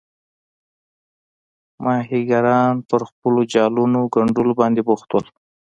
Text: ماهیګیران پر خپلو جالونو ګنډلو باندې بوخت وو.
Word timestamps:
ماهیګیران 1.83 2.71
پر 2.89 3.01
خپلو 3.09 3.41
جالونو 3.53 3.99
ګنډلو 4.13 4.53
باندې 4.59 4.81
بوخت 4.87 5.09
وو. 5.11 5.21